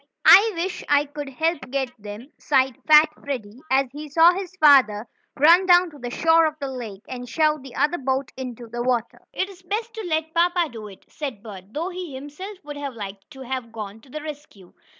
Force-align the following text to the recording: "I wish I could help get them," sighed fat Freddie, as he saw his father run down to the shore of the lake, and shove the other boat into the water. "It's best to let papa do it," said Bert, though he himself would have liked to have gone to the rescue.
"I 0.25 0.53
wish 0.55 0.83
I 0.89 1.05
could 1.05 1.29
help 1.29 1.69
get 1.69 1.91
them," 1.99 2.31
sighed 2.39 2.75
fat 2.87 3.09
Freddie, 3.23 3.59
as 3.69 3.85
he 3.91 4.09
saw 4.09 4.33
his 4.33 4.51
father 4.55 5.07
run 5.39 5.67
down 5.67 5.91
to 5.91 5.99
the 5.99 6.09
shore 6.09 6.47
of 6.47 6.55
the 6.59 6.69
lake, 6.71 7.03
and 7.07 7.29
shove 7.29 7.61
the 7.61 7.75
other 7.75 7.99
boat 7.99 8.31
into 8.35 8.65
the 8.67 8.81
water. 8.81 9.19
"It's 9.31 9.61
best 9.61 9.93
to 9.93 10.05
let 10.09 10.33
papa 10.33 10.69
do 10.71 10.87
it," 10.87 11.05
said 11.07 11.43
Bert, 11.43 11.65
though 11.73 11.89
he 11.89 12.15
himself 12.15 12.57
would 12.63 12.77
have 12.77 12.95
liked 12.95 13.29
to 13.29 13.41
have 13.41 13.71
gone 13.71 14.01
to 14.01 14.09
the 14.09 14.23
rescue. 14.23 14.73